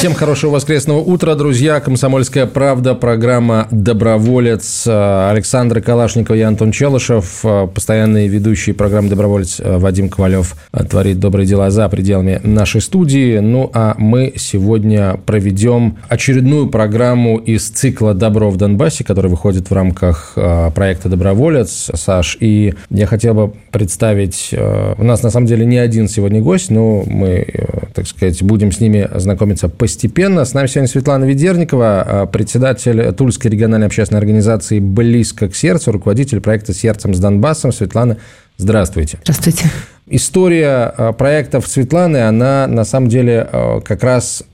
Всем 0.00 0.14
хорошего 0.14 0.52
воскресного 0.52 1.00
утра, 1.00 1.34
друзья. 1.34 1.78
Комсомольская 1.78 2.46
правда, 2.46 2.94
программа 2.94 3.68
«Доброволец». 3.70 4.86
Александр 4.86 5.82
Калашников 5.82 6.36
и 6.36 6.40
Антон 6.40 6.72
Челышев, 6.72 7.44
постоянные 7.74 8.26
ведущие 8.26 8.74
программы 8.74 9.10
«Доброволец» 9.10 9.60
Вадим 9.62 10.08
Ковалев 10.08 10.56
творит 10.88 11.20
добрые 11.20 11.46
дела 11.46 11.68
за 11.68 11.86
пределами 11.90 12.40
нашей 12.42 12.80
студии. 12.80 13.40
Ну, 13.40 13.70
а 13.74 13.94
мы 13.98 14.32
сегодня 14.36 15.20
проведем 15.26 15.98
очередную 16.08 16.70
программу 16.70 17.36
из 17.36 17.68
цикла 17.68 18.14
«Добро 18.14 18.48
в 18.48 18.56
Донбассе», 18.56 19.04
который 19.04 19.30
выходит 19.30 19.68
в 19.68 19.74
рамках 19.74 20.32
проекта 20.74 21.10
«Доброволец». 21.10 21.90
Саш, 21.92 22.38
и 22.40 22.72
я 22.88 23.04
хотел 23.04 23.34
бы 23.34 23.52
представить... 23.70 24.54
У 24.96 25.04
нас, 25.04 25.22
на 25.22 25.28
самом 25.28 25.46
деле, 25.46 25.66
не 25.66 25.76
один 25.76 26.08
сегодня 26.08 26.40
гость, 26.40 26.70
но 26.70 27.02
мы, 27.06 27.44
э, 27.46 27.66
так 27.92 28.06
сказать, 28.06 28.42
будем 28.42 28.72
с 28.72 28.80
ними 28.80 29.06
знакомиться 29.16 29.68
по 29.68 29.89
постепенно. 29.90 30.44
С 30.44 30.54
нами 30.54 30.68
сегодня 30.68 30.86
Светлана 30.86 31.24
Ведерникова, 31.24 32.04
а, 32.06 32.26
председатель 32.26 33.12
Тульской 33.12 33.50
региональной 33.50 33.88
общественной 33.88 34.20
организации 34.20 34.78
«Близко 34.78 35.48
к 35.48 35.56
сердцу», 35.56 35.90
руководитель 35.90 36.40
проекта 36.40 36.72
«Сердцем 36.72 37.12
с 37.12 37.18
Донбассом». 37.18 37.72
Светлана, 37.72 38.16
здравствуйте. 38.56 39.18
Здравствуйте. 39.24 39.64
История 40.06 40.94
а, 40.96 41.12
проектов 41.12 41.66
Светланы, 41.66 42.18
она 42.18 42.68
на 42.68 42.84
самом 42.84 43.08
деле 43.08 43.48
а, 43.50 43.80
как 43.80 44.04
раз 44.04 44.44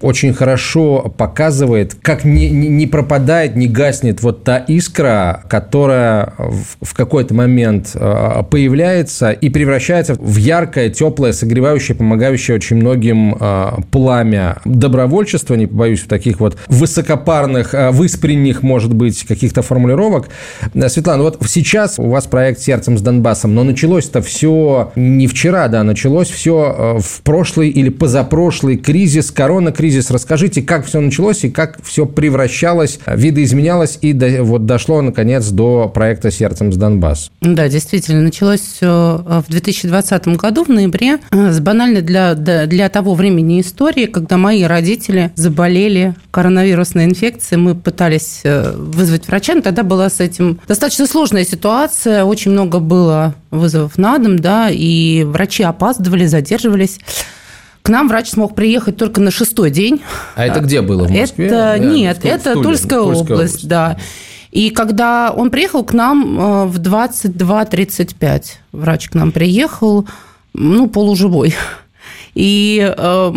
очень 0.00 0.32
хорошо 0.32 1.12
показывает, 1.16 1.94
как 1.94 2.24
не, 2.24 2.48
не 2.48 2.86
пропадает, 2.86 3.56
не 3.56 3.68
гаснет 3.68 4.22
вот 4.22 4.44
та 4.44 4.58
искра, 4.58 5.44
которая 5.48 6.32
в, 6.38 6.86
в 6.86 6.94
какой-то 6.94 7.34
момент 7.34 7.90
э, 7.94 8.42
появляется 8.50 9.30
и 9.30 9.50
превращается 9.50 10.14
в 10.14 10.36
яркое, 10.36 10.88
теплое, 10.88 11.32
согревающее, 11.32 11.96
помогающее 11.96 12.54
очень 12.54 12.76
многим 12.76 13.36
э, 13.38 13.70
пламя 13.90 14.56
добровольчества, 14.64 15.54
не 15.54 15.66
побоюсь 15.66 16.00
в 16.00 16.08
таких 16.08 16.40
вот 16.40 16.56
высокопарных, 16.68 17.74
э, 17.74 17.90
выспренних, 17.90 18.62
может 18.62 18.94
быть, 18.94 19.24
каких-то 19.24 19.62
формулировок. 19.62 20.28
Светлана, 20.88 21.22
вот 21.24 21.42
сейчас 21.46 21.98
у 21.98 22.08
вас 22.08 22.26
проект 22.26 22.60
«Сердцем 22.60 22.96
с 22.96 23.02
Донбассом», 23.02 23.54
но 23.54 23.64
началось-то 23.64 24.22
все 24.22 24.92
не 24.96 25.26
вчера, 25.26 25.68
да, 25.68 25.84
началось 25.84 26.30
все 26.30 26.98
в 27.00 27.22
прошлый 27.22 27.68
или 27.68 27.90
позапрошлый 27.90 28.76
кризис, 28.76 29.30
корона-кризис, 29.30 29.89
кризис. 29.90 30.10
Расскажите, 30.10 30.62
как 30.62 30.86
все 30.86 31.00
началось 31.00 31.42
и 31.42 31.50
как 31.50 31.82
все 31.82 32.06
превращалось, 32.06 33.00
видоизменялось 33.06 33.98
и 34.00 34.12
до, 34.12 34.44
вот 34.44 34.64
дошло, 34.64 35.02
наконец, 35.02 35.48
до 35.48 35.88
проекта 35.88 36.30
«Сердцем 36.30 36.72
с 36.72 36.76
Донбасс». 36.76 37.32
Да, 37.40 37.68
действительно, 37.68 38.22
началось 38.22 38.60
все 38.60 39.24
э, 39.26 39.42
в 39.44 39.50
2020 39.50 40.28
году, 40.36 40.64
в 40.64 40.68
ноябре, 40.68 41.18
э, 41.32 41.50
с 41.50 41.58
банальной 41.58 42.02
для, 42.02 42.34
для 42.34 42.88
того 42.88 43.14
времени 43.14 43.60
истории, 43.60 44.06
когда 44.06 44.36
мои 44.36 44.62
родители 44.62 45.32
заболели 45.34 46.14
коронавирусной 46.30 47.06
инфекцией. 47.06 47.60
Мы 47.60 47.74
пытались 47.74 48.42
э, 48.44 48.72
вызвать 48.76 49.26
врача, 49.26 49.56
но 49.56 49.62
тогда 49.62 49.82
была 49.82 50.08
с 50.08 50.20
этим 50.20 50.60
достаточно 50.68 51.06
сложная 51.08 51.44
ситуация, 51.44 52.24
очень 52.24 52.52
много 52.52 52.78
было 52.78 53.34
вызовов 53.50 53.98
на 53.98 54.18
дом, 54.18 54.38
да, 54.38 54.68
и 54.70 55.24
врачи 55.24 55.64
опаздывали, 55.64 56.26
задерживались. 56.26 57.00
Нам 57.90 58.08
врач 58.08 58.30
смог 58.30 58.54
приехать 58.54 58.96
только 58.96 59.20
на 59.20 59.30
шестой 59.30 59.70
день. 59.70 60.00
А 60.36 60.46
это 60.46 60.60
где 60.60 60.80
было, 60.80 61.04
в 61.04 61.10
Москве? 61.10 61.46
Это, 61.46 61.78
нет, 61.78 62.18
в, 62.18 62.24
это 62.24 62.52
в 62.52 62.62
Тульская, 62.62 63.00
Тульская 63.00 63.00
область, 63.00 63.30
область, 63.30 63.68
да. 63.68 63.98
И 64.50 64.70
когда 64.70 65.32
он 65.36 65.50
приехал 65.50 65.84
к 65.84 65.92
нам 65.92 66.40
э, 66.40 66.64
в 66.66 66.78
22.35, 66.80 68.42
врач 68.72 69.08
к 69.08 69.14
нам 69.14 69.32
приехал, 69.32 70.06
ну, 70.54 70.88
полуживой. 70.88 71.54
И 72.34 72.94
э, 72.96 73.32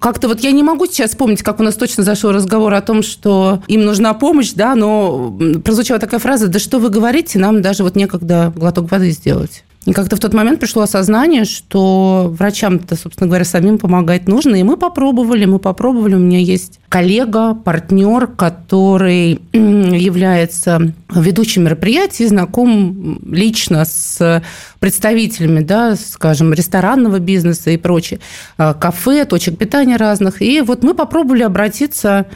как-то 0.00 0.28
вот 0.28 0.40
я 0.40 0.52
не 0.52 0.62
могу 0.62 0.86
сейчас 0.86 1.10
вспомнить, 1.10 1.42
как 1.42 1.60
у 1.60 1.62
нас 1.62 1.76
точно 1.76 2.02
зашел 2.02 2.32
разговор 2.32 2.74
о 2.74 2.80
том, 2.82 3.02
что 3.02 3.62
им 3.68 3.84
нужна 3.84 4.12
помощь, 4.14 4.52
да, 4.52 4.74
но 4.74 5.36
прозвучала 5.64 6.00
такая 6.00 6.20
фраза, 6.20 6.48
да 6.48 6.58
что 6.58 6.78
вы 6.78 6.90
говорите, 6.90 7.38
нам 7.38 7.62
даже 7.62 7.84
вот 7.84 7.96
некогда 7.96 8.52
глоток 8.54 8.90
воды 8.90 9.10
сделать. 9.10 9.64
И 9.86 9.92
как-то 9.92 10.16
в 10.16 10.20
тот 10.20 10.32
момент 10.32 10.60
пришло 10.60 10.82
осознание, 10.82 11.44
что 11.44 12.34
врачам-то, 12.38 12.96
собственно 12.96 13.28
говоря, 13.28 13.44
самим 13.44 13.78
помогать 13.78 14.26
нужно. 14.28 14.56
И 14.56 14.62
мы 14.62 14.76
попробовали, 14.76 15.44
мы 15.44 15.58
попробовали. 15.58 16.14
У 16.14 16.18
меня 16.18 16.38
есть 16.38 16.80
коллега, 16.88 17.54
партнер, 17.54 18.26
который 18.28 19.40
является 19.52 20.94
ведущим 21.10 21.64
мероприятий, 21.64 22.26
знаком 22.26 23.20
лично 23.30 23.84
с 23.84 24.42
представителями, 24.78 25.60
да, 25.60 25.96
скажем, 25.96 26.52
ресторанного 26.54 27.18
бизнеса 27.18 27.70
и 27.70 27.76
прочее, 27.76 28.20
а, 28.56 28.74
кафе, 28.74 29.24
точек 29.26 29.58
питания 29.58 29.96
разных. 29.96 30.40
И 30.40 30.60
вот 30.62 30.82
мы 30.82 30.94
попробовали 30.94 31.42
обратиться 31.42 32.26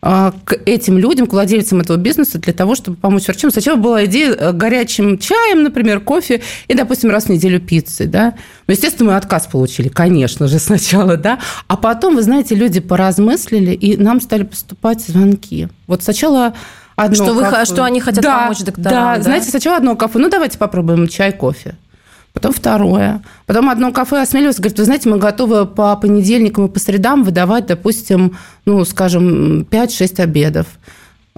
к 0.00 0.56
этим 0.64 0.96
людям, 0.96 1.26
к 1.26 1.32
владельцам 1.32 1.80
этого 1.80 1.96
бизнеса 1.96 2.38
для 2.38 2.52
того, 2.52 2.76
чтобы 2.76 2.96
помочь 2.96 3.26
врачам. 3.26 3.50
Сначала 3.50 3.76
была 3.76 4.04
идея 4.04 4.32
э, 4.32 4.52
горячим 4.52 5.18
чаем, 5.18 5.64
например, 5.64 6.00
кофе 6.00 6.40
и, 6.68 6.74
допустим, 6.74 7.10
раз 7.10 7.24
в 7.24 7.28
неделю 7.30 7.60
пиццы, 7.60 8.06
да. 8.06 8.34
Ну, 8.68 8.74
естественно, 8.74 9.10
мы 9.10 9.16
отказ 9.16 9.48
получили, 9.48 9.88
конечно 9.88 10.46
же, 10.46 10.58
сначала, 10.60 11.16
да. 11.16 11.40
А 11.66 11.76
потом, 11.76 12.14
вы 12.14 12.22
знаете, 12.22 12.54
люди 12.54 12.78
поразмыслили, 12.78 13.72
и 13.72 13.96
нам 13.96 14.20
стали 14.20 14.44
поступать 14.44 15.00
звонки. 15.00 15.68
Вот 15.88 16.04
сначала 16.04 16.54
одно 16.94 17.24
что, 17.24 17.34
вы, 17.34 17.64
что 17.64 17.84
они 17.84 18.00
хотят 18.00 18.22
да, 18.22 18.42
помочь 18.42 18.60
докторам. 18.60 18.90
Да, 18.90 19.16
да, 19.16 19.22
знаете, 19.22 19.50
сначала 19.50 19.78
одно 19.78 19.96
кафе. 19.96 20.20
Ну, 20.20 20.30
давайте 20.30 20.58
попробуем 20.58 21.08
чай, 21.08 21.32
кофе 21.32 21.74
потом 22.38 22.52
второе. 22.52 23.20
Потом 23.46 23.68
одно 23.68 23.90
кафе 23.90 24.22
осмелилось, 24.22 24.58
говорит, 24.58 24.78
вы 24.78 24.84
знаете, 24.84 25.08
мы 25.08 25.18
готовы 25.18 25.66
по 25.66 25.96
понедельникам 25.96 26.66
и 26.66 26.68
по 26.68 26.78
средам 26.78 27.24
выдавать, 27.24 27.66
допустим, 27.66 28.36
ну, 28.64 28.84
скажем, 28.84 29.62
5-6 29.62 30.22
обедов. 30.22 30.66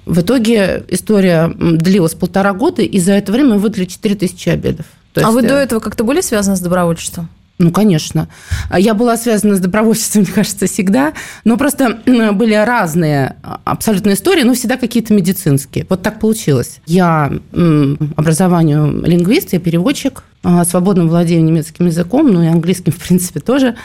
В 0.04 0.20
итоге 0.20 0.84
история 0.88 1.50
длилась 1.56 2.14
полтора 2.14 2.52
года, 2.52 2.82
и 2.82 2.98
за 2.98 3.12
это 3.12 3.32
время 3.32 3.54
мы 3.54 3.58
выдали 3.58 3.86
4 3.86 4.14
тысячи 4.14 4.50
обедов. 4.50 4.84
То 5.14 5.22
а 5.22 5.24
есть... 5.24 5.34
вы 5.34 5.42
до 5.42 5.54
этого 5.54 5.80
как-то 5.80 6.04
были 6.04 6.20
связаны 6.20 6.56
с 6.56 6.60
добровольчеством? 6.60 7.30
Ну, 7.60 7.70
конечно. 7.72 8.28
Я 8.74 8.94
была 8.94 9.18
связана 9.18 9.54
с 9.54 9.60
добровольчеством, 9.60 10.22
мне 10.24 10.32
кажется, 10.32 10.66
всегда. 10.66 11.12
Но 11.44 11.58
просто 11.58 12.00
были 12.06 12.54
разные 12.54 13.36
абсолютно 13.64 14.14
истории, 14.14 14.42
но 14.42 14.54
всегда 14.54 14.78
какие-то 14.78 15.12
медицинские. 15.12 15.86
Вот 15.88 16.02
так 16.02 16.18
получилось. 16.20 16.80
Я 16.86 17.30
образованию 18.16 19.04
лингвист, 19.04 19.52
я 19.52 19.60
переводчик, 19.60 20.24
а, 20.42 20.64
свободно 20.64 21.04
владею 21.04 21.44
немецким 21.44 21.86
языком, 21.86 22.32
ну 22.32 22.42
и 22.42 22.46
английским, 22.46 22.92
в 22.96 22.98
принципе, 22.98 23.40
тоже. 23.40 23.76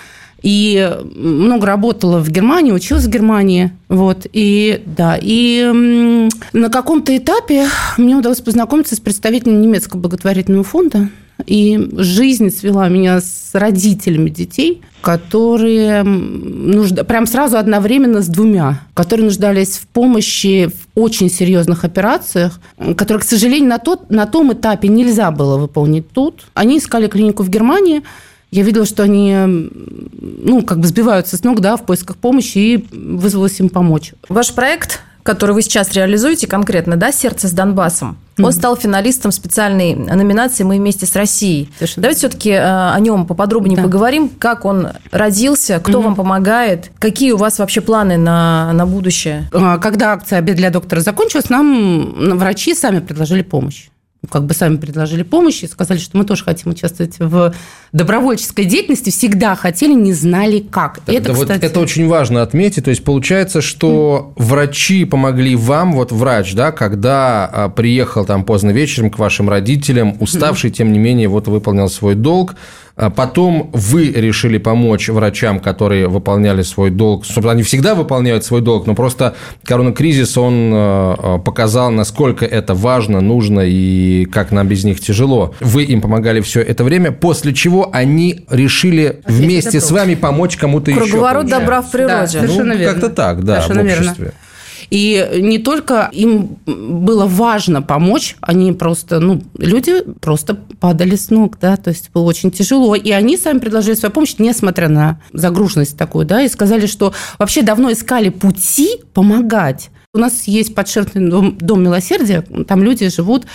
И 0.42 0.97
много 1.16 1.66
работала 1.66 2.19
в 2.19 2.30
Германии, 2.30 2.72
училась 2.72 3.06
в 3.06 3.09
Германии. 3.09 3.72
Вот, 3.90 4.25
и 4.31 4.84
да, 4.86 5.18
и 5.22 6.30
на 6.53 6.69
каком-то 6.69 7.18
этапе 7.18 7.68
мне 7.97 8.16
удалось 8.16 8.42
познакомиться 8.42 8.96
с 8.96 9.00
представителем 9.02 9.59
немецкого 9.59 10.00
благотворительного 10.00 10.63
фонда. 10.63 11.09
И 11.46 11.90
жизнь 11.97 12.50
свела 12.50 12.88
меня 12.88 13.19
с 13.19 13.51
родителями 13.53 14.29
детей, 14.29 14.81
которые 15.01 16.03
нужда... 16.03 17.03
прям 17.03 17.28
сразу 17.28 17.57
одновременно 17.57 18.22
с 18.22 18.28
двумя, 18.28 18.81
которые 18.94 19.25
нуждались 19.25 19.78
в 19.78 19.88
помощи 19.88 20.69
в 20.69 21.00
очень 21.00 21.29
серьезных 21.29 21.84
операциях, 21.84 22.59
которые, 22.97 23.22
к 23.22 23.25
сожалению, 23.25 23.69
на, 23.69 23.78
тот, 23.78 24.09
на 24.09 24.25
том 24.25 24.53
этапе 24.53 24.88
нельзя 24.88 25.31
было 25.31 25.57
выполнить 25.57 26.09
тут. 26.09 26.45
Они 26.53 26.78
искали 26.78 27.07
клинику 27.07 27.44
в 27.44 27.50
Германии, 27.50 28.03
я 28.51 28.63
видела, 28.63 28.85
что 28.85 29.03
они, 29.03 29.35
ну, 29.35 30.62
как 30.62 30.79
бы 30.79 30.88
сбиваются 30.88 31.35
с 31.35 31.44
ног, 31.44 31.59
да, 31.59 31.75
в 31.75 31.85
поисках 31.85 32.16
помощи, 32.16 32.57
и 32.57 32.85
вызвалась 32.91 33.59
им 33.59 33.68
помочь. 33.69 34.13
Ваш 34.29 34.53
проект 34.53 35.01
который 35.25 35.56
вы 35.56 35.63
сейчас 35.63 35.92
реализуете 35.94 36.45
конкретно, 36.45 36.98
да, 36.98 37.12
«Сердце 37.12 37.48
с 37.48 37.51
Донбассом», 37.51 38.15
он 38.37 38.51
стал 38.51 38.75
финалистом 38.75 39.31
специальной 39.31 39.95
номинации 39.95 40.63
«Мы 40.63 40.77
вместе 40.77 41.05
с 41.05 41.15
Россией». 41.15 41.69
Совершенно. 41.75 42.03
Давайте 42.03 42.19
все-таки 42.19 42.49
э, 42.49 42.59
о 42.59 42.99
нем 42.99 43.25
поподробнее 43.25 43.77
да. 43.77 43.83
поговорим, 43.83 44.29
как 44.29 44.65
он 44.65 44.89
родился, 45.11 45.79
кто 45.79 45.99
угу. 45.99 46.07
вам 46.07 46.15
помогает, 46.15 46.91
какие 46.99 47.31
у 47.31 47.37
вас 47.37 47.59
вообще 47.59 47.81
планы 47.81 48.17
на, 48.17 48.73
на 48.73 48.85
будущее. 48.85 49.49
А, 49.53 49.77
когда 49.77 50.13
акция 50.13 50.39
«Обед 50.39 50.57
для 50.57 50.69
доктора» 50.69 51.01
закончилась, 51.01 51.49
нам 51.49 52.37
врачи 52.37 52.73
сами 52.73 52.99
предложили 52.99 53.41
помощь 53.41 53.87
как 54.30 54.45
бы 54.45 54.54
сами 54.54 54.77
предложили 54.77 55.24
помощь 55.24 55.63
и 55.63 55.68
сказали, 55.68 55.98
что 56.00 56.18
мы 56.18 56.25
тоже 56.25 56.44
хотим 56.44 56.72
участвовать 56.72 57.16
в 57.19 57.54
добровольческой 57.92 58.66
деятельности, 58.66 59.10
всегда 59.10 59.56
хотели, 59.56 59.94
не 59.94 60.13
знали 60.13 60.60
как. 60.60 61.00
Это, 61.07 61.30
да, 61.30 61.33
кстати... 61.33 61.60
вот 61.60 61.63
это 61.63 61.80
очень 61.80 62.07
важно 62.07 62.42
отметить. 62.42 62.86
То 62.86 62.89
есть 62.89 63.04
получается, 63.04 63.62
что 63.62 64.33
mm. 64.36 64.44
врачи 64.44 65.06
помогли 65.06 65.56
вам, 65.56 65.94
вот 65.94 66.12
врач, 66.12 66.54
да, 66.54 66.72
когда 66.72 67.45
а, 67.45 67.69
приехал 67.69 68.25
там 68.25 68.44
поздно 68.44 68.72
вечером 68.72 69.10
к 69.10 69.18
вашим 69.18 69.50
родителям, 69.50 70.18
уставший, 70.19 70.69
mm. 70.69 70.74
тем 70.74 70.92
не 70.92 71.00
менее, 71.00 71.28
вот 71.28 71.48
выполнил 71.48 71.89
свой 71.89 72.16
долг, 72.16 72.56
потом 72.95 73.69
вы 73.74 74.07
решили 74.12 74.57
помочь 74.57 75.09
врачам, 75.09 75.59
которые 75.59 76.07
выполняли 76.07 76.62
свой 76.62 76.92
долг. 76.92 77.25
Собственно, 77.25 77.51
они 77.51 77.63
всегда 77.63 77.94
выполняют 77.94 78.45
свой 78.45 78.62
долг, 78.62 78.88
но 78.88 78.95
просто 78.95 79.36
коронакризис, 79.63 80.38
он 80.38 80.71
э, 80.74 81.15
э, 81.18 81.39
показал, 81.39 81.92
насколько 81.92 82.45
это 82.45 82.74
важно, 82.74 83.19
нужно 83.19 83.62
и 83.62 84.25
как 84.25 84.51
нам 84.51 84.68
без 84.68 84.86
них 84.86 85.01
тяжело. 85.01 85.53
Вы 85.59 85.83
им 85.83 86.01
помогали 86.01 86.39
все 86.39 86.62
это 86.62 86.83
время, 86.83 87.12
после 87.12 87.53
чего 87.53 87.89
они 87.92 88.45
решили 88.50 89.21
вместе 89.25 89.81
с 89.81 89.92
вами 89.92 90.15
помочь 90.15 90.56
кому-то 90.56 90.92
еще. 90.92 91.01
Круговорот 91.01 91.47
добра 91.47 91.81
в 91.81 91.92
природе. 91.92 92.13
Да, 92.13 92.27
совершенно 92.27 92.74
ну, 92.74 92.80
верно. 92.80 92.94
Как-то 92.94 93.09
так, 93.09 93.44
да, 93.44 93.62
совершенно 93.62 93.89
в 93.89 93.94
обществе. 93.94 94.24
Верно. 94.25 94.44
И 94.89 95.39
не 95.41 95.57
только 95.59 96.09
им 96.13 96.57
было 96.65 97.25
важно 97.25 97.81
помочь, 97.81 98.35
они 98.41 98.71
просто, 98.73 99.19
ну, 99.19 99.41
люди 99.57 100.03
просто 100.21 100.55
падали 100.79 101.15
с 101.15 101.29
ног, 101.29 101.57
да, 101.59 101.77
то 101.77 101.89
есть 101.89 102.11
было 102.13 102.23
очень 102.23 102.51
тяжело. 102.51 102.95
И 102.95 103.11
они 103.11 103.37
сами 103.37 103.59
предложили 103.59 103.95
свою 103.95 104.13
помощь, 104.13 104.35
несмотря 104.37 104.89
на 104.89 105.21
загруженность 105.33 105.97
такую, 105.97 106.25
да, 106.25 106.41
и 106.41 106.49
сказали, 106.49 106.85
что 106.85 107.13
вообще 107.39 107.61
давно 107.61 107.91
искали 107.91 108.29
пути 108.29 109.01
помогать. 109.13 109.89
У 110.13 110.17
нас 110.17 110.43
есть 110.47 110.73
подшерстный 110.73 111.29
дом, 111.29 111.57
дом 111.57 111.83
милосердия, 111.83 112.41
там 112.67 112.83
люди 112.83 113.09
живут 113.09 113.45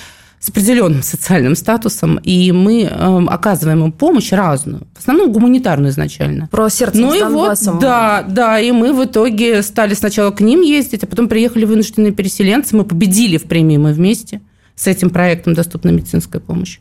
с 0.41 0.49
определенным 0.49 1.03
социальным 1.03 1.55
статусом, 1.55 2.17
и 2.17 2.51
мы 2.51 2.85
э, 2.85 3.25
оказываем 3.29 3.85
им 3.85 3.93
помощь 3.93 4.33
разную, 4.33 4.87
в 4.95 5.01
основном 5.01 5.31
гуманитарную 5.33 5.91
изначально. 5.91 6.49
Про 6.51 6.71
сердце 6.71 6.99
ну 6.99 7.13
и 7.13 7.23
вот, 7.23 7.59
да, 7.79 8.25
да, 8.27 8.59
и 8.59 8.73
мы 8.73 8.95
в 8.95 9.05
итоге 9.05 9.63
стали 9.63 9.93
сначала 9.93 10.31
к 10.31 10.41
ним 10.41 10.63
ездить, 10.63 11.05
а 11.05 11.07
потом 11.07 11.29
приехали 11.29 11.67
вынужденные 11.67 12.13
переселенцы, 12.13 12.75
мы 12.75 12.85
победили 12.85 13.37
в 13.37 13.45
премии 13.45 13.77
«Мы 13.77 13.93
вместе» 13.93 14.41
с 14.77 14.87
этим 14.87 15.11
проектом 15.11 15.53
«Доступная 15.53 15.93
медицинская 15.93 16.41
помощь». 16.41 16.79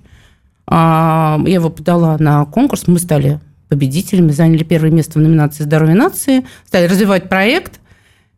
А, 0.65 1.37
я 1.45 1.55
его 1.55 1.69
подала 1.69 2.17
на 2.17 2.45
конкурс, 2.45 2.87
мы 2.87 2.97
стали 2.97 3.41
победителями, 3.67 4.31
заняли 4.31 4.63
первое 4.63 4.89
место 4.89 5.19
в 5.19 5.21
номинации 5.21 5.63
«Здоровье 5.63 5.95
нации», 5.95 6.45
стали 6.65 6.87
развивать 6.87 7.27
проект, 7.27 7.81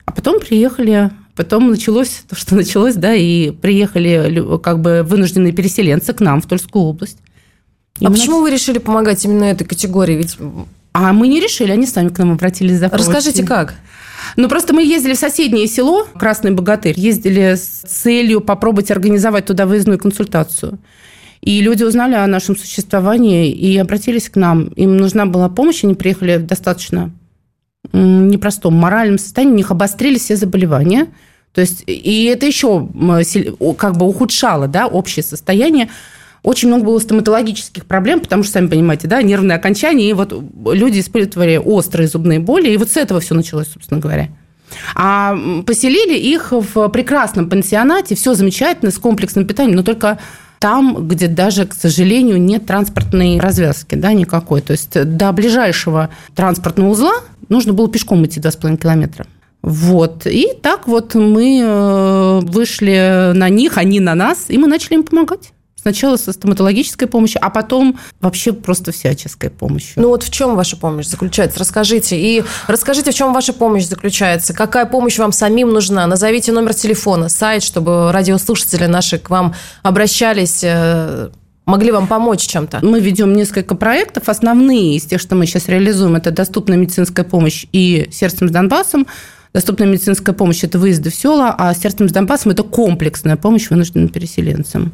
а 0.05 0.13
потом 0.13 0.39
приехали 0.39 1.11
Потом 1.35 1.69
началось 1.69 2.23
то, 2.27 2.35
что 2.35 2.55
началось, 2.55 2.95
да, 2.95 3.13
и 3.13 3.51
приехали 3.51 4.59
как 4.59 4.81
бы 4.81 5.03
вынужденные 5.03 5.53
переселенцы 5.53 6.13
к 6.13 6.19
нам 6.19 6.41
в 6.41 6.45
Тульскую 6.45 6.83
область. 6.83 7.17
И 7.99 8.05
а 8.05 8.09
почему 8.09 8.39
нас... 8.39 8.41
вы 8.41 8.51
решили 8.51 8.79
помогать 8.79 9.23
именно 9.25 9.45
этой 9.45 9.65
категории? 9.65 10.15
Ведь... 10.15 10.37
А 10.93 11.13
мы 11.13 11.27
не 11.29 11.39
решили, 11.39 11.71
они 11.71 11.87
сами 11.87 12.09
к 12.09 12.17
нам 12.17 12.33
обратились 12.33 12.77
за 12.77 12.89
помощью. 12.89 13.13
Расскажите, 13.13 13.43
как? 13.43 13.75
Ну, 14.35 14.49
просто 14.49 14.73
мы 14.73 14.83
ездили 14.83 15.13
в 15.13 15.19
соседнее 15.19 15.67
село, 15.67 16.05
Красный 16.17 16.51
Богатырь, 16.51 16.99
ездили 16.99 17.55
с 17.55 17.83
целью 17.87 18.41
попробовать 18.41 18.91
организовать 18.91 19.45
туда 19.45 19.65
выездную 19.65 19.99
консультацию. 19.99 20.79
И 21.41 21.61
люди 21.61 21.83
узнали 21.83 22.15
о 22.15 22.27
нашем 22.27 22.55
существовании 22.55 23.51
и 23.51 23.77
обратились 23.77 24.29
к 24.29 24.35
нам. 24.35 24.67
Им 24.67 24.97
нужна 24.97 25.25
была 25.25 25.49
помощь, 25.49 25.83
они 25.83 25.95
приехали 25.95 26.37
достаточно 26.37 27.11
непростом 27.93 28.75
моральном 28.75 29.17
состоянии, 29.17 29.53
у 29.53 29.57
них 29.57 29.71
обострились 29.71 30.21
все 30.21 30.35
заболевания. 30.35 31.07
То 31.53 31.61
есть, 31.61 31.83
и 31.85 32.25
это 32.25 32.45
еще 32.45 32.87
как 33.77 33.97
бы 33.97 34.07
ухудшало 34.07 34.67
да, 34.67 34.87
общее 34.87 35.23
состояние. 35.23 35.89
Очень 36.43 36.69
много 36.69 36.85
было 36.85 36.99
стоматологических 36.99 37.85
проблем, 37.85 38.19
потому 38.19 38.43
что, 38.43 38.53
сами 38.53 38.67
понимаете, 38.67 39.07
да, 39.07 39.21
нервные 39.21 39.57
окончания, 39.57 40.09
и 40.09 40.13
вот 40.13 40.33
люди 40.73 40.99
испытывали 40.99 41.57
острые 41.57 42.07
зубные 42.07 42.39
боли, 42.39 42.69
и 42.69 42.77
вот 42.77 42.89
с 42.89 42.97
этого 42.97 43.19
все 43.19 43.35
началось, 43.35 43.67
собственно 43.67 43.99
говоря. 43.99 44.29
А 44.95 45.37
поселили 45.67 46.17
их 46.17 46.51
в 46.51 46.87
прекрасном 46.87 47.49
пансионате, 47.49 48.15
все 48.15 48.33
замечательно, 48.33 48.89
с 48.89 48.97
комплексным 48.97 49.45
питанием, 49.45 49.75
но 49.75 49.83
только 49.83 50.17
там, 50.59 51.07
где 51.07 51.27
даже, 51.27 51.65
к 51.65 51.73
сожалению, 51.73 52.41
нет 52.41 52.65
транспортной 52.65 53.39
развязки 53.39 53.95
да, 53.95 54.13
никакой. 54.13 54.61
То 54.61 54.71
есть 54.71 54.91
до 54.93 55.31
ближайшего 55.33 56.09
транспортного 56.35 56.89
узла 56.89 57.13
нужно 57.51 57.73
было 57.73 57.87
пешком 57.89 58.25
идти 58.25 58.39
2,5 58.39 58.77
километра. 58.77 59.27
Вот. 59.61 60.25
И 60.25 60.53
так 60.61 60.87
вот 60.87 61.13
мы 61.13 61.61
э, 61.63 62.39
вышли 62.41 63.31
на 63.35 63.49
них, 63.49 63.77
они 63.77 63.99
на 63.99 64.15
нас, 64.15 64.45
и 64.47 64.57
мы 64.57 64.67
начали 64.67 64.95
им 64.95 65.03
помогать. 65.03 65.51
Сначала 65.79 66.15
со 66.15 66.31
стоматологической 66.31 67.07
помощью, 67.07 67.43
а 67.43 67.49
потом 67.49 67.99
вообще 68.19 68.53
просто 68.53 68.91
всяческой 68.91 69.49
помощью. 69.49 69.99
Ну 69.99 70.09
вот 70.09 70.21
в 70.21 70.29
чем 70.29 70.55
ваша 70.55 70.77
помощь 70.77 71.07
заключается? 71.07 71.59
Расскажите. 71.59 72.19
И 72.19 72.43
расскажите, 72.67 73.11
в 73.11 73.15
чем 73.15 73.33
ваша 73.33 73.51
помощь 73.51 73.85
заключается. 73.85 74.53
Какая 74.53 74.85
помощь 74.85 75.17
вам 75.17 75.31
самим 75.31 75.69
нужна? 75.69 76.05
Назовите 76.05 76.51
номер 76.51 76.75
телефона, 76.75 77.29
сайт, 77.29 77.63
чтобы 77.63 78.11
радиослушатели 78.11 78.85
наши 78.85 79.17
к 79.17 79.31
вам 79.31 79.55
обращались, 79.81 80.63
э, 80.63 81.29
могли 81.65 81.91
вам 81.91 82.07
помочь 82.07 82.41
чем-то? 82.41 82.79
Мы 82.81 82.99
ведем 82.99 83.33
несколько 83.33 83.75
проектов. 83.75 84.29
Основные 84.29 84.95
из 84.95 85.03
тех, 85.05 85.21
что 85.21 85.35
мы 85.35 85.45
сейчас 85.45 85.67
реализуем, 85.67 86.15
это 86.15 86.31
доступная 86.31 86.77
медицинская 86.77 87.25
помощь 87.25 87.65
и 87.71 88.07
сердцем 88.11 88.47
с 88.47 88.51
Донбассом. 88.51 89.07
Доступная 89.53 89.85
медицинская 89.89 90.33
помощь– 90.33 90.59
это 90.63 90.79
выезды 90.79 91.09
в 91.09 91.15
села, 91.15 91.53
а 91.57 91.73
сердцем 91.73 92.07
с 92.07 92.13
Донбассом– 92.13 92.51
это 92.53 92.63
комплексная 92.63 93.35
помощь 93.35 93.69
вынужденным 93.69 94.07
переселенцам. 94.07 94.93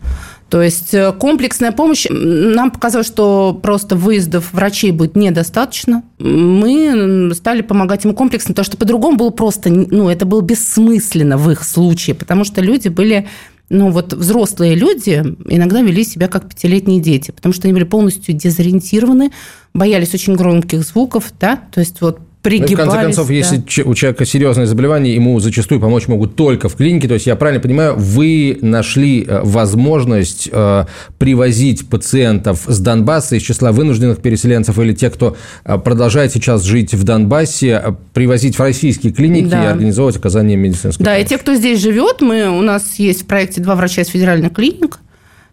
То 0.50 0.64
есть 0.64 0.96
э, 0.96 1.12
комплексная 1.12 1.72
помощь, 1.72 2.08
нам 2.10 2.72
показалось, 2.72 3.06
что 3.06 3.54
просто 3.62 3.96
выездов 3.96 4.54
врачей 4.54 4.90
будет 4.90 5.16
недостаточно. 5.16 6.02
Мы 6.18 7.32
стали 7.36 7.62
помогать 7.62 8.06
им 8.06 8.16
комплексно, 8.16 8.54
потому 8.54 8.66
что 8.66 8.78
по-другому 8.78 9.18
было 9.18 9.30
просто, 9.30 9.70
ну, 9.70 10.10
это 10.10 10.26
было 10.26 10.42
бессмысленно 10.42 11.38
в 11.38 11.52
их 11.52 11.64
случае, 11.64 12.16
потому 12.16 12.44
что 12.44 12.60
люди 12.62 12.88
были 12.88 13.28
ну 13.70 13.92
вот 13.92 14.14
взрослые 14.14 14.76
люди 14.76 15.24
иногда 15.48 15.82
вели 15.82 16.04
себя 16.04 16.28
как 16.28 16.50
пятилетние 16.50 17.02
дети, 17.02 17.32
потому 17.32 17.54
что 17.54 17.68
они 17.68 17.74
были 17.74 17.84
полностью 17.84 18.36
дезориентированы, 18.36 19.32
боялись 19.74 20.14
очень 20.14 20.36
громких 20.36 20.84
звуков, 20.84 21.34
да, 21.40 21.58
то 21.72 21.80
есть 21.80 22.02
вот 22.02 22.20
пригибались. 22.42 22.72
Ну, 22.72 22.76
в 22.76 22.80
конце 22.80 23.02
концов, 23.02 23.28
да. 23.28 23.34
если 23.34 23.82
у 23.84 23.94
человека 23.94 24.26
серьезное 24.26 24.66
заболевание, 24.66 25.14
ему 25.14 25.40
зачастую 25.40 25.82
помочь 25.82 26.08
могут 26.08 26.36
только 26.36 26.70
в 26.70 26.76
клинике. 26.76 27.08
То 27.08 27.16
есть, 27.16 27.28
я 27.28 27.36
правильно 27.36 27.62
понимаю, 27.62 27.96
вы 27.98 28.58
нашли 28.62 29.24
э, 29.28 29.42
возможность 29.44 30.50
э, 30.52 30.86
привозить 31.18 31.90
пациентов 31.90 32.64
с 32.68 32.80
Донбасса 32.80 33.36
из 33.36 33.42
числа 33.42 33.72
вынужденных 33.72 34.22
переселенцев 34.22 34.78
или 34.80 34.94
тех, 34.94 35.14
кто 35.14 35.36
э, 35.66 35.78
продолжает 35.78 36.32
сейчас 36.32 36.64
жить 36.64 36.94
в 36.94 37.04
Донбассе, 37.04 37.96
привозить 38.14 38.58
в 38.58 38.60
российские 38.62 39.14
клиники 39.14 39.50
да. 39.50 39.64
и 39.64 39.68
организовывать 39.68 40.18
оказание 40.18 40.58
медицинской 40.58 41.04
да, 41.04 41.12
помощи. 41.12 41.28
Да, 41.30 41.36
и 41.36 41.38
те, 41.38 41.42
кто 41.42 41.56
здесь 41.56 41.82
живет, 41.82 42.22
мы, 42.22 42.50
у 42.50 42.62
нас 42.62 42.96
есть 42.98 43.24
в 43.24 43.26
проекте 43.26 43.62
два 43.62 43.76
врача 43.76 44.02
из 44.02 44.08
федеральных 44.08 44.54
клиник, 44.54 45.00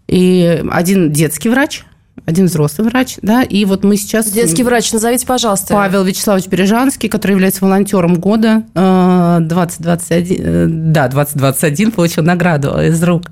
и 0.06 0.62
один 0.70 1.12
детский 1.12 1.48
врач, 1.48 1.84
один 2.26 2.46
взрослый 2.46 2.88
врач, 2.88 3.16
да, 3.22 3.42
и 3.42 3.64
вот 3.64 3.84
мы 3.84 3.96
сейчас... 3.96 4.30
Детский 4.30 4.62
врач, 4.62 4.92
назовите, 4.92 5.26
пожалуйста. 5.26 5.74
Павел 5.74 6.04
Вячеславович 6.04 6.46
Бережанский, 6.46 7.08
который 7.08 7.32
является 7.32 7.64
волонтером 7.64 8.14
года 8.14 8.64
2021, 8.74 10.36
э, 10.36 10.42
э, 10.42 10.66
да, 10.68 11.08
2021, 11.08 11.92
получил 11.92 12.24
награду 12.24 12.80
из 12.80 13.02
рук 13.02 13.24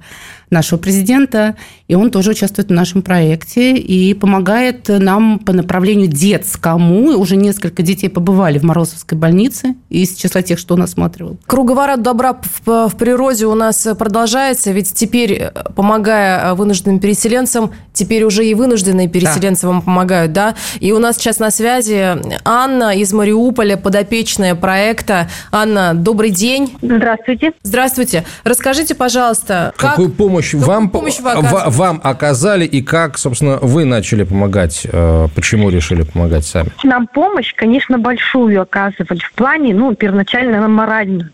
нашего 0.52 0.78
президента, 0.78 1.56
и 1.88 1.94
он 1.94 2.10
тоже 2.10 2.30
участвует 2.30 2.68
в 2.68 2.72
нашем 2.72 3.02
проекте 3.02 3.74
и 3.74 4.14
помогает 4.14 4.88
нам 4.88 5.38
по 5.38 5.52
направлению 5.52 6.08
детскому. 6.08 7.18
Уже 7.18 7.36
несколько 7.36 7.82
детей 7.82 8.08
побывали 8.08 8.58
в 8.58 8.62
Морозовской 8.62 9.18
больнице 9.18 9.74
из 9.88 10.14
числа 10.14 10.42
тех, 10.42 10.58
что 10.58 10.74
он 10.74 10.82
осматривал. 10.82 11.36
Круговорот 11.46 12.02
добра 12.02 12.38
в, 12.64 12.88
в 12.88 12.96
природе 12.96 13.46
у 13.46 13.54
нас 13.54 13.86
продолжается, 13.98 14.70
ведь 14.72 14.92
теперь, 14.94 15.48
помогая 15.74 16.54
вынужденным 16.54 17.00
переселенцам, 17.00 17.72
теперь 17.92 18.24
уже 18.24 18.46
и 18.46 18.54
вынужденные 18.54 19.08
переселенцы 19.08 19.62
да. 19.62 19.68
вам 19.68 19.82
помогают, 19.82 20.32
да? 20.32 20.54
И 20.80 20.92
у 20.92 20.98
нас 20.98 21.16
сейчас 21.16 21.38
на 21.38 21.50
связи 21.50 22.18
Анна 22.44 22.96
из 22.96 23.12
Мариуполя, 23.12 23.76
подопечная 23.76 24.54
проекта. 24.54 25.28
Анна, 25.50 25.92
добрый 25.94 26.30
день. 26.30 26.74
Здравствуйте. 26.80 27.52
Здравствуйте. 27.62 28.24
Расскажите, 28.44 28.94
пожалуйста, 28.94 29.72
какую 29.76 30.08
как... 30.08 30.16
помощь 30.42 30.90
помощь 30.90 31.20
вам, 31.20 31.46
помощь 31.46 31.76
вам 31.76 32.00
оказали 32.02 32.64
и 32.64 32.82
как, 32.82 33.18
собственно, 33.18 33.58
вы 33.60 33.84
начали 33.84 34.24
помогать? 34.24 34.86
Э, 34.90 35.28
почему 35.34 35.70
решили 35.70 36.02
помогать 36.02 36.44
сами? 36.44 36.70
Нам 36.84 37.06
помощь, 37.06 37.54
конечно, 37.54 37.98
большую 37.98 38.60
оказывали 38.60 39.20
в 39.20 39.32
плане, 39.32 39.74
ну, 39.74 39.94
первоначально 39.94 40.68
морально. 40.68 41.30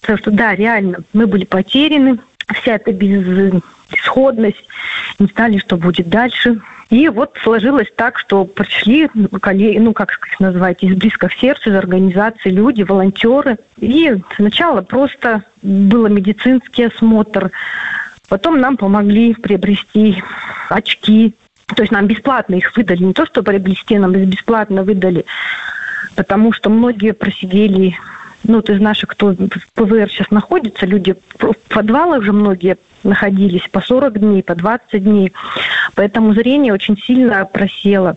Потому 0.00 0.18
что, 0.18 0.30
да, 0.30 0.54
реально, 0.54 0.98
мы 1.12 1.26
были 1.26 1.44
потеряны, 1.44 2.18
вся 2.54 2.76
эта 2.76 2.92
безысходность, 2.92 4.64
не 5.18 5.26
знали, 5.26 5.58
что 5.58 5.76
будет 5.76 6.08
дальше. 6.08 6.60
И 6.90 7.08
вот 7.08 7.36
сложилось 7.42 7.88
так, 7.96 8.18
что 8.18 8.46
пришли 8.46 9.10
коллеги, 9.40 9.78
ну, 9.78 9.92
как 9.92 10.10
их 10.10 10.40
назвать, 10.40 10.82
из 10.82 10.96
близких 10.96 11.34
сердца, 11.34 11.68
из 11.68 11.74
организации 11.74 12.48
люди, 12.48 12.82
волонтеры. 12.82 13.58
И 13.76 14.16
сначала 14.36 14.80
просто 14.80 15.42
был 15.60 16.08
медицинский 16.08 16.84
осмотр, 16.84 17.50
Потом 18.28 18.60
нам 18.60 18.76
помогли 18.76 19.34
приобрести 19.34 20.22
очки. 20.68 21.34
То 21.74 21.82
есть 21.82 21.92
нам 21.92 22.06
бесплатно 22.06 22.54
их 22.54 22.76
выдали. 22.76 23.02
Не 23.02 23.12
то, 23.12 23.26
что 23.26 23.42
приобрести, 23.42 23.98
нам 23.98 24.12
бесплатно 24.12 24.82
выдали. 24.82 25.24
Потому 26.14 26.52
что 26.52 26.70
многие 26.70 27.12
просидели 27.12 27.96
ну, 28.44 28.56
вот 28.56 28.70
из 28.70 28.80
наших, 28.80 29.10
кто 29.10 29.32
в 29.32 29.72
ПВР 29.74 30.08
сейчас 30.08 30.30
находится, 30.30 30.86
люди 30.86 31.14
в 31.38 31.54
подвалах 31.68 32.22
же 32.22 32.32
многие 32.32 32.78
находились 33.02 33.66
по 33.70 33.80
40 33.80 34.18
дней, 34.18 34.42
по 34.42 34.54
20 34.54 35.02
дней. 35.02 35.32
Поэтому 35.94 36.34
зрение 36.34 36.72
очень 36.72 36.96
сильно 36.98 37.44
просело. 37.44 38.16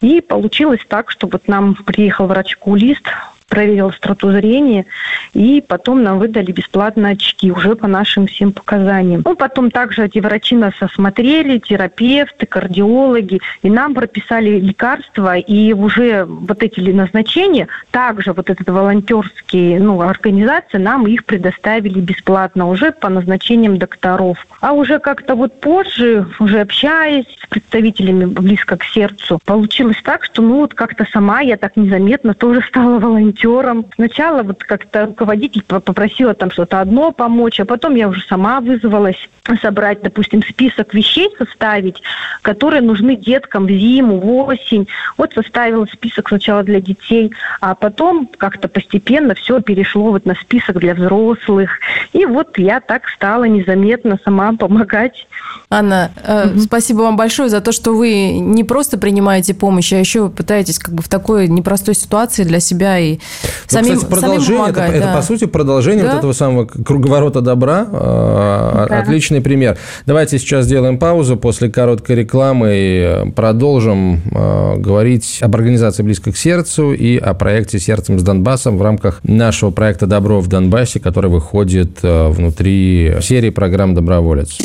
И 0.00 0.20
получилось 0.20 0.80
так, 0.88 1.10
что 1.10 1.26
вот 1.26 1.48
нам 1.48 1.74
приехал 1.74 2.26
врач-окулист, 2.26 3.04
проверил 3.48 3.88
остроту 3.88 4.30
зрения, 4.30 4.86
и 5.32 5.62
потом 5.66 6.02
нам 6.02 6.18
выдали 6.18 6.52
бесплатно 6.52 7.10
очки 7.10 7.50
уже 7.50 7.74
по 7.74 7.88
нашим 7.88 8.26
всем 8.26 8.52
показаниям. 8.52 9.22
Ну, 9.24 9.34
потом 9.34 9.70
также 9.70 10.04
эти 10.04 10.18
врачи 10.18 10.54
нас 10.54 10.74
осмотрели, 10.80 11.58
терапевты, 11.58 12.46
кардиологи, 12.46 13.40
и 13.62 13.70
нам 13.70 13.94
прописали 13.94 14.60
лекарства, 14.60 15.36
и 15.36 15.72
уже 15.72 16.24
вот 16.24 16.62
эти 16.62 16.80
назначения, 16.90 17.68
также 17.90 18.32
вот 18.32 18.50
этот 18.50 18.68
волонтерский, 18.68 19.78
ну, 19.78 20.00
организация, 20.00 20.78
нам 20.78 21.06
их 21.06 21.24
предоставили 21.24 22.00
бесплатно 22.00 22.68
уже 22.68 22.92
по 22.92 23.08
назначениям 23.08 23.78
докторов. 23.78 24.46
А 24.60 24.72
уже 24.72 24.98
как-то 24.98 25.34
вот 25.34 25.60
позже, 25.60 26.26
уже 26.38 26.60
общаясь 26.60 27.26
с 27.42 27.46
представителями 27.48 28.26
близко 28.26 28.76
к 28.76 28.84
сердцу, 28.84 29.40
получилось 29.44 30.00
так, 30.02 30.24
что 30.24 30.42
ну 30.42 30.56
вот 30.58 30.74
как-то 30.74 31.06
сама 31.10 31.40
я 31.40 31.56
так 31.56 31.76
незаметно 31.76 32.34
тоже 32.34 32.60
стала 32.68 32.98
волонтером 32.98 33.37
волонтером. 33.38 33.86
Сначала 33.94 34.42
вот 34.42 34.62
как-то 34.62 35.06
руководитель 35.06 35.62
попросила 35.62 36.34
там 36.34 36.50
что-то 36.50 36.80
одно 36.80 37.12
помочь, 37.12 37.60
а 37.60 37.64
потом 37.64 37.94
я 37.94 38.08
уже 38.08 38.22
сама 38.22 38.60
вызвалась 38.60 39.28
собрать, 39.62 40.02
допустим, 40.02 40.42
список 40.42 40.92
вещей 40.92 41.30
составить, 41.38 42.02
которые 42.42 42.82
нужны 42.82 43.16
деткам 43.16 43.66
в 43.66 43.70
зиму, 43.70 44.20
в 44.20 44.46
осень. 44.46 44.88
Вот 45.16 45.32
составила 45.32 45.86
список 45.86 46.28
сначала 46.28 46.62
для 46.62 46.80
детей, 46.80 47.32
а 47.60 47.74
потом 47.74 48.28
как-то 48.36 48.68
постепенно 48.68 49.34
все 49.34 49.60
перешло 49.60 50.10
вот 50.10 50.26
на 50.26 50.34
список 50.34 50.78
для 50.78 50.94
взрослых. 50.94 51.70
И 52.12 52.26
вот 52.26 52.58
я 52.58 52.80
так 52.80 53.08
стала 53.08 53.44
незаметно 53.44 54.18
сама 54.22 54.52
помогать. 54.52 55.26
Анна, 55.70 56.10
угу. 56.16 56.60
спасибо 56.60 57.02
вам 57.02 57.16
большое 57.16 57.48
за 57.48 57.60
то, 57.60 57.72
что 57.72 57.92
вы 57.92 58.38
не 58.38 58.64
просто 58.64 58.98
принимаете 58.98 59.54
помощь, 59.54 59.92
а 59.92 59.96
еще 59.96 60.28
пытаетесь 60.28 60.78
как 60.78 60.94
бы 60.94 61.02
в 61.02 61.08
такой 61.08 61.48
непростой 61.48 61.94
ситуации 61.94 62.44
для 62.44 62.60
себя 62.60 62.98
и 62.98 63.18
ну, 63.42 63.50
самим, 63.68 63.96
кстати, 63.96 64.10
продолжение, 64.10 64.44
самим 64.44 64.58
помогать. 64.58 64.90
Это, 64.90 65.00
да. 65.00 65.10
это, 65.10 65.16
по 65.16 65.22
сути, 65.22 65.44
продолжение 65.46 66.04
да? 66.04 66.10
вот 66.10 66.18
этого 66.18 66.32
самого 66.32 66.64
круговорота 66.64 67.40
добра. 67.40 67.86
А, 67.90 68.86
да. 68.88 69.00
Отличный 69.00 69.40
пример. 69.40 69.76
Давайте 70.06 70.38
сейчас 70.38 70.64
сделаем 70.64 70.98
паузу 70.98 71.36
после 71.36 71.68
короткой 71.70 72.16
рекламы 72.16 72.70
и 72.74 73.30
продолжим 73.32 74.20
а, 74.34 74.76
говорить 74.76 75.38
об 75.42 75.54
организации 75.54 76.02
«Близко 76.02 76.32
к 76.32 76.36
сердцу» 76.36 76.92
и 76.92 77.16
о 77.16 77.34
проекте 77.34 77.78
«Сердцем 77.78 78.18
с 78.18 78.22
Донбассом» 78.22 78.78
в 78.78 78.82
рамках 78.82 79.20
нашего 79.22 79.70
проекта 79.70 80.06
«Добро 80.06 80.40
в 80.40 80.48
Донбассе», 80.48 81.00
который 81.00 81.30
выходит 81.30 81.98
а, 82.02 82.30
внутри 82.30 83.16
серии 83.20 83.50
программ 83.50 83.94
«Доброволец». 83.94 84.58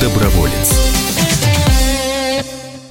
Доброволец. 0.00 0.85